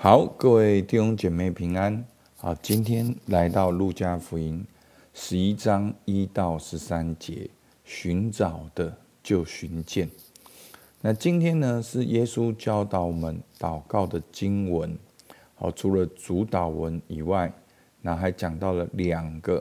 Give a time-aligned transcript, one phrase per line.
[0.00, 2.04] 好，各位弟兄姐妹平安。
[2.36, 4.64] 好，今天来到路加福音
[5.12, 7.50] 十一章一到十三节，
[7.82, 10.08] 寻找的就寻见。
[11.00, 14.96] 那今天呢，是耶稣教导我们祷告的经文。
[15.56, 17.52] 好，除了主祷文以外，
[18.00, 19.60] 那还讲到了两个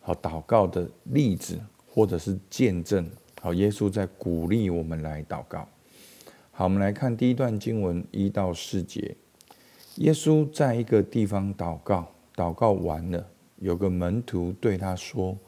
[0.00, 3.06] 好祷告的例子，或者是见证。
[3.42, 5.68] 好，耶稣在鼓励我们来祷告。
[6.52, 9.14] 好，我们来看第一段经文一到四节。
[9.96, 13.24] 耶稣在一个地方祷告，祷告完了，
[13.58, 15.38] 有个门徒对他说：“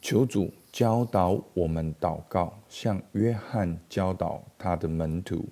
[0.00, 5.44] 求主教导我们祷告，像约翰教导他的门徒。”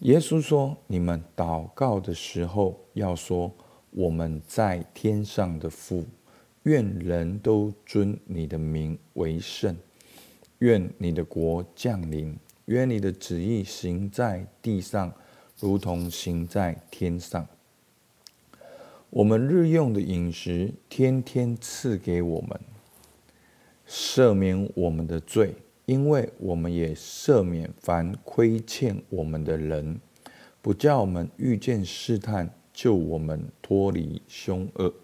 [0.00, 3.50] 耶稣说：“你们祷告的时候，要说：
[3.92, 6.04] 我们在天上的父，
[6.64, 9.74] 愿人都尊你的名为圣，
[10.58, 15.10] 愿你的国降临，愿你的旨意行在地上。”
[15.60, 17.48] 如同行在天上，
[19.10, 22.60] 我们日用的饮食，天天赐给我们，
[23.88, 30.00] 赦免我们的罪，因为我们也赦免凡亏欠我们的人，
[30.62, 34.94] 不叫我们遇见试探，救我们脱离凶恶。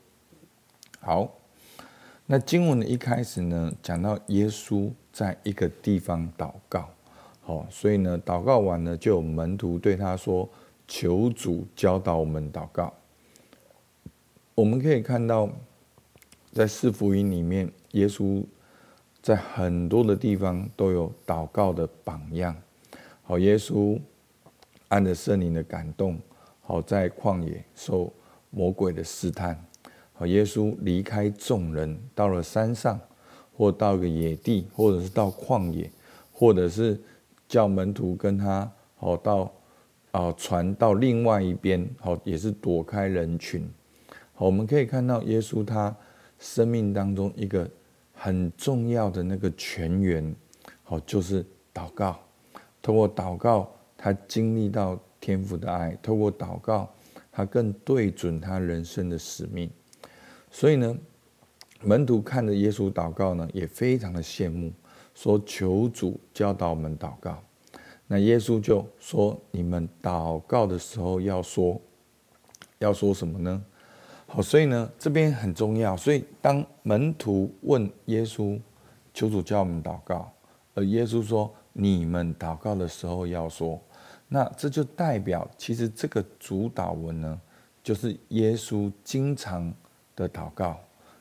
[1.00, 1.38] 好，
[2.26, 6.90] 那经文的一开始呢，讲到耶稣在一个地方祷告。
[7.46, 10.48] 好，所以呢，祷告完呢，就有门徒对他说
[10.88, 12.90] ：“求主教导我们祷告。”
[14.56, 15.50] 我们可以看到，
[16.52, 18.42] 在四福音里面，耶稣
[19.20, 22.56] 在很多的地方都有祷告的榜样。
[23.24, 24.00] 好，耶稣
[24.88, 26.18] 按着圣灵的感动，
[26.62, 28.10] 好在旷野受
[28.48, 29.62] 魔鬼的试探。
[30.14, 32.98] 好，耶稣离开众人，到了山上，
[33.54, 35.90] 或到个野地，或者是到旷野，
[36.32, 36.98] 或者是。
[37.54, 39.48] 叫门徒跟他好到
[40.10, 43.64] 啊传到另外一边，好也是躲开人群。
[44.34, 45.96] 好，我们可以看到耶稣他
[46.40, 47.70] 生命当中一个
[48.12, 50.34] 很重要的那个泉源，
[50.82, 52.18] 好就是祷告。
[52.82, 56.92] 透过祷告，他经历到天父的爱；透过祷告，
[57.30, 59.70] 他更对准他人生的使命。
[60.50, 60.98] 所以呢，
[61.82, 64.72] 门徒看着耶稣祷告呢，也非常的羡慕。
[65.14, 67.40] 说求主教导我们祷告，
[68.08, 71.80] 那耶稣就说：你们祷告的时候要说，
[72.80, 73.64] 要说什么呢？
[74.26, 75.96] 好，所以呢这边很重要。
[75.96, 78.60] 所以当门徒问耶稣，
[79.14, 80.30] 求主教我们祷告，
[80.74, 83.80] 而耶稣说：你们祷告的时候要说，
[84.26, 87.40] 那这就代表其实这个主祷文呢，
[87.84, 89.72] 就是耶稣经常
[90.16, 90.76] 的祷告。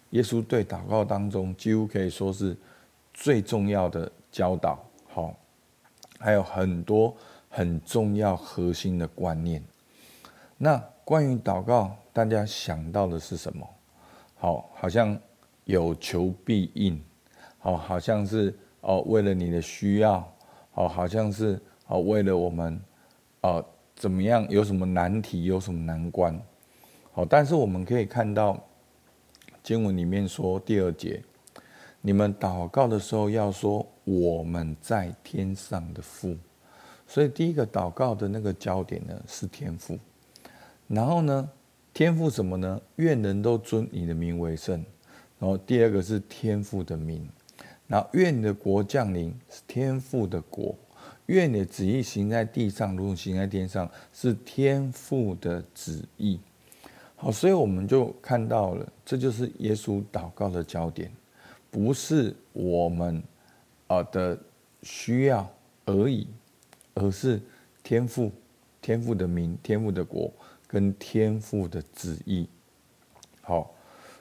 [0.09, 2.57] 耶稣对祷告当中几乎可以说是。
[3.13, 5.35] 最重要的教导，好，
[6.19, 7.16] 还有很多
[7.47, 9.63] 很重要核心的观念。
[10.57, 13.68] 那关于祷告，大家想到的是什么？
[14.35, 15.18] 好，好像
[15.66, 17.02] 有求必应，
[17.59, 20.28] 好，好像是哦，为了你的需要，
[20.72, 22.81] 好，好像是哦，为了我们，
[23.41, 23.63] 哦，
[23.96, 24.46] 怎么样？
[24.50, 25.44] 有什么难题？
[25.44, 26.38] 有什么难关？
[27.12, 28.59] 好，但是我们可以看到
[29.62, 31.22] 经文里面说第二节。
[32.06, 36.36] 你们祷告的时候要说我们在天上的父，
[37.08, 39.97] 所以第一个祷告的那个焦点呢是天父，
[40.86, 41.50] 然后呢
[41.94, 42.81] 天父什么呢？
[42.97, 44.84] 愿人都尊你的名为圣，
[45.40, 47.25] 然后第二个是天父的名，
[47.88, 50.75] 然后愿你的国降临是天父的国，
[51.28, 56.38] 愿你的旨意行在地上如同行在天上是天父的旨意。
[57.16, 61.09] 好，所以我们就看到了，这就是耶稣祷告的焦点。
[61.73, 63.23] 不是我们
[63.88, 64.38] 啊的
[64.84, 65.51] 需要
[65.85, 66.28] 而已，
[66.94, 67.41] 而是
[67.81, 68.31] 天父、
[68.79, 70.31] 天父的名、天父的国
[70.67, 72.47] 跟天父的旨意。
[73.41, 73.73] 好，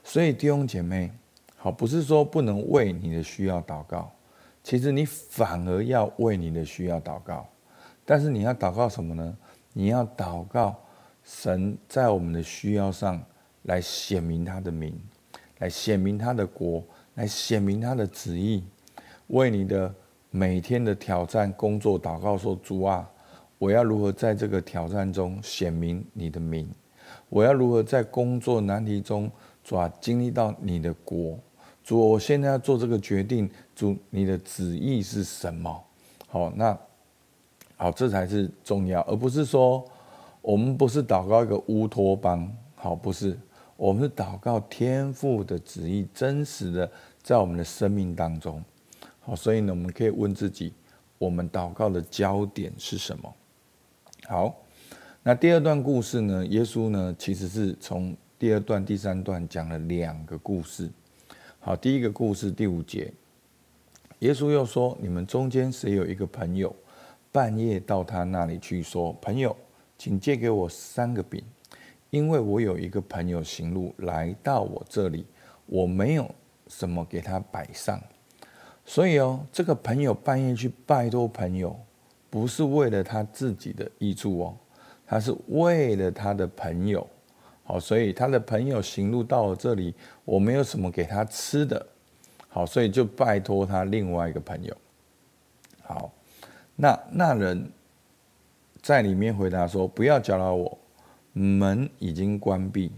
[0.02, 1.12] 所以弟兄姐妹，
[1.58, 4.10] 好，不是说不能为你的需要祷告，
[4.64, 7.46] 其实你反而要为你的需要祷告。
[8.06, 9.36] 但是你要祷告什么呢？
[9.74, 10.74] 你要祷告
[11.22, 13.22] 神在我们的需要上
[13.64, 14.98] 来显明他的名，
[15.58, 16.82] 来显明他的国。
[17.14, 18.64] 来显明他的旨意，
[19.28, 19.94] 为你的
[20.30, 23.06] 每天的挑战工作祷告说：“主啊，
[23.58, 26.66] 我要如何在这个挑战中显明你的名？
[27.28, 29.30] 我要如何在工作难题中
[29.62, 31.38] 主啊经历到你的国？
[31.84, 35.84] 主，我现在要做这个决定，主，你的旨意是什么？
[36.28, 36.78] 好，那
[37.76, 39.84] 好，这才是重要，而不是说
[40.40, 43.38] 我们不是祷告一个乌托邦，好，不是。”
[43.82, 46.88] 我们是祷告天父的旨意，真实的
[47.20, 48.62] 在我们的生命当中。
[49.18, 50.72] 好，所以呢，我们可以问自己：
[51.18, 53.34] 我们祷告的焦点是什么？
[54.28, 54.54] 好，
[55.24, 56.46] 那第二段故事呢？
[56.46, 60.88] 耶稣呢，其实是从第二段、第三段讲了两个故事。
[61.58, 63.12] 好，第一个故事第五节，
[64.20, 66.72] 耶稣又说：“你们中间谁有一个朋友，
[67.32, 69.56] 半夜到他那里去说，朋友，
[69.98, 71.42] 请借给我三个饼，
[72.12, 75.24] 因为我有一个朋友行路来到我这里，
[75.64, 76.30] 我没有
[76.68, 77.98] 什么给他摆上。
[78.84, 81.74] 所以哦，这个朋友半夜去拜托朋友，
[82.28, 84.56] 不是为了他自己的益处哦。”
[85.04, 87.06] 他是为了他的朋友，
[87.64, 89.94] 好，所以他的朋友行路到了这里，
[90.24, 91.86] 我没有什么给他吃的，
[92.48, 94.74] 好，所以就拜托他另外一个朋友。
[95.82, 96.10] 好，
[96.76, 97.70] 那那人
[98.80, 100.78] 在里面回答说：“不要搅扰我，
[101.32, 102.92] 门已经关闭，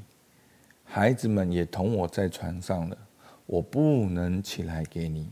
[0.84, 2.96] 孩子们也同我在床上了，
[3.46, 5.28] 我不能起来给你。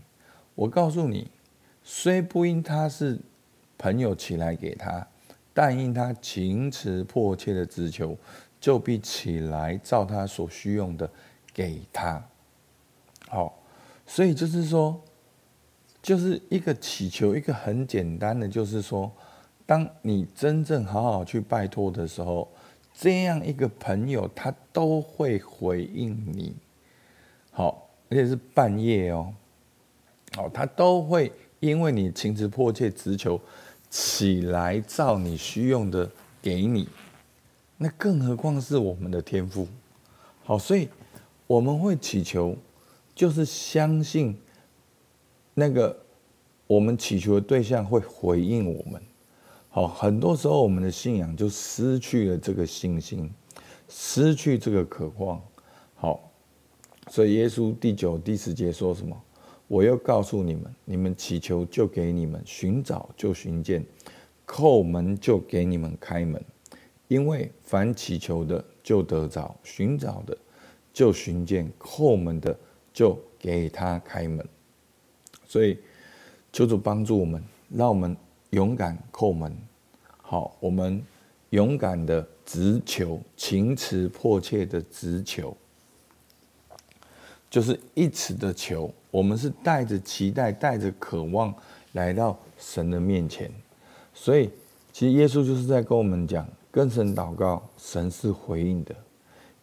[0.55, 1.31] 我告诉你，
[1.83, 3.19] 虽不因他是
[3.77, 5.07] 朋友起来给他。”
[5.55, 8.17] 但因他情辞迫切的直求，
[8.59, 11.11] 就必起来照他所需用的
[11.53, 12.25] 给他。
[13.29, 13.63] 好，
[14.07, 14.99] 所以就是说，
[16.01, 19.13] 就是一个祈求，一个很简单的，就是说，
[19.67, 22.51] 当你真正好好去拜托的时候，
[22.95, 26.55] 这样一个朋友他都会回应你。
[27.51, 29.33] 好，而且是半夜哦，
[30.35, 31.31] 好，他都会
[31.61, 33.41] 因为你情辞迫切直求。
[33.95, 36.11] 起来，照你需用的
[36.41, 36.89] 给你，
[37.77, 39.69] 那更何况是我们的天父。
[40.45, 40.89] 好，所以
[41.47, 42.57] 我们会祈求，
[43.15, 44.35] 就是相信
[45.53, 45.95] 那个
[46.67, 49.03] 我们祈求的对象会回应我们。
[49.75, 53.33] 好，很多时候我们的信仰就失去了这个信心，
[53.89, 55.43] 失去这个渴望。
[55.95, 56.31] 好，
[57.09, 59.19] 所以耶稣第九、第十节说什么？
[59.69, 63.81] 我要告诉你们：你们祈求，就给你们；寻找，就寻见；
[64.47, 66.45] 叩门，就给你们开门。
[67.09, 70.37] 因为凡祈求的，就得着；寻找的，
[70.93, 72.55] 就寻见；叩门的，
[72.93, 74.47] 就给他开门。
[75.47, 75.79] 所以，
[76.53, 78.15] 求主帮助我们，让我们
[78.53, 79.55] 勇敢叩门。
[80.21, 81.03] 好，我们
[81.51, 85.57] 勇敢的直求，情辞迫切的直求，
[87.51, 88.93] 就是一直的求。
[89.11, 91.55] 我们是带着期待、带着渴望
[91.93, 93.51] 来到神的面前，
[94.13, 94.51] 所以
[94.93, 98.95] 其实耶稣就是在跟我们讲：跟神祷告，神是回应的；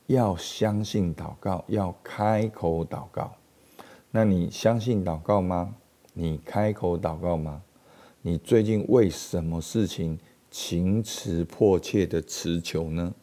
[0.07, 3.31] 要相信祷告，要开口祷告。
[4.09, 5.75] 那你相信祷告吗？
[6.13, 7.61] 你开口祷告吗？
[8.21, 10.19] 你最近为什么事情
[10.51, 13.13] 情辞迫切的祈求呢？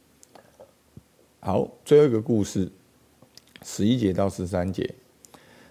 [1.39, 2.73] 好，最后一个故事，
[3.63, 4.95] 十一节到十三节。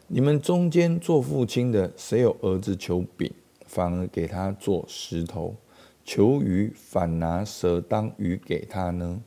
[0.07, 3.33] 你们中间做父亲的，谁有儿子求饼，
[3.66, 5.56] 反而给他做石头；
[6.04, 9.19] 求鱼，反拿蛇当鱼给他呢？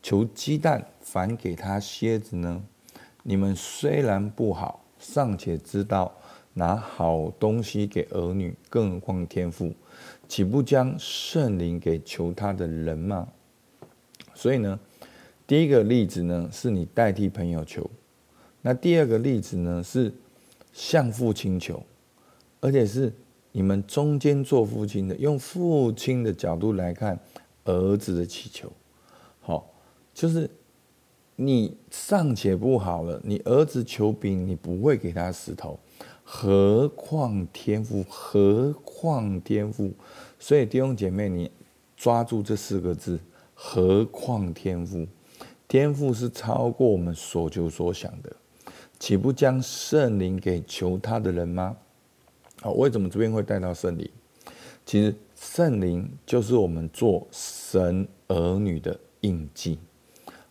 [0.00, 2.62] 求鸡蛋，反给他蝎子呢？
[3.24, 6.14] 你们虽然不好，尚且知道
[6.54, 9.72] 拿好东西给儿女，更何况天父，
[10.28, 13.28] 岂不将圣灵给求他的人吗？
[14.34, 14.78] 所以呢，
[15.46, 17.90] 第一个例子呢，是你代替朋友求。
[18.60, 20.12] 那第二个例子呢，是
[20.72, 21.82] 向父亲求，
[22.60, 23.12] 而且是
[23.52, 27.18] 你们中间做父亲的，用父亲的角度来看
[27.64, 28.70] 儿子的祈求。
[29.40, 29.70] 好，
[30.14, 30.48] 就是
[31.44, 35.78] 你尚且不好了，你儿子求饼，你不会给他石头，
[36.22, 38.04] 何况天赋？
[38.08, 39.92] 何况天赋？
[40.38, 41.50] 所以弟兄姐妹，你
[41.96, 43.18] 抓住这四个字：
[43.54, 45.06] 何况天赋？
[45.66, 48.30] 天赋是超过我们所求所想的。
[48.98, 51.76] 岂不将圣灵给求他的人吗？
[52.60, 54.08] 好，为什么这边会带到圣灵？
[54.86, 59.78] 其实圣灵就是我们做神儿女的印记。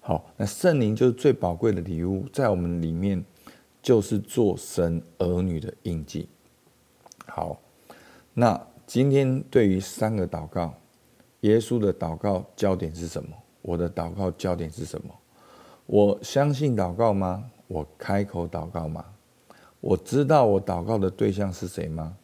[0.03, 3.24] 好，那圣灵就是最宝贵的礼物，在我们里面
[3.84, 6.27] 就是做神儿女的印记。
[7.27, 7.62] 好，
[8.34, 10.74] 那今天对于三个祷告，
[11.41, 13.29] 耶稣的祷告焦点是什么？
[13.62, 15.13] 我的祷告焦点是什么？
[15.86, 17.51] 我相信祷告吗？
[17.67, 19.05] 我开口祷告吗？
[19.79, 22.17] 我知道我祷告的对象是谁吗？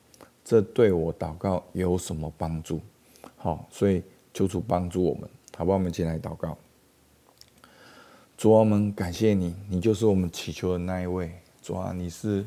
[0.43, 2.81] 这对我祷告有什么帮助？
[3.35, 4.01] 好，所以
[4.33, 5.77] 求主帮助我们，好不好？
[5.77, 6.57] 我们进来祷告。
[8.37, 11.31] 主啊，我们感谢你，你就是我们祈求的那一位。
[11.59, 12.45] 主啊，你是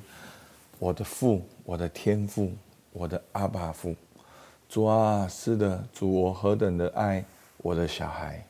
[0.79, 2.53] 我的父，我的天父，
[2.93, 3.97] 我的阿爸父。
[4.69, 7.25] 主啊，是的，主，我何等的爱
[7.59, 8.47] 我的小孩。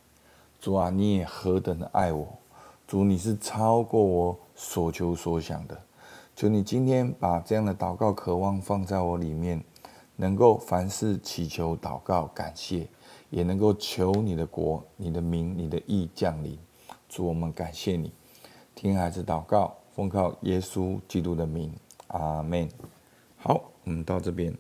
[0.61, 2.29] 主啊，你也何等的爱我。
[2.87, 5.81] 主，你是超过我所求所想的。
[6.37, 9.65] 求你今天把这样的祷告渴望放在我里面，
[10.17, 12.87] 能够凡事祈求祷告感谢，
[13.31, 16.59] 也能够求你的国、你的名、你的义降临。
[17.11, 18.13] 主，我们感谢你，
[18.77, 21.75] 听孩子祷告，奉靠耶稣基督的名，
[22.07, 22.69] 阿门。
[23.37, 24.57] 好，我们到这边。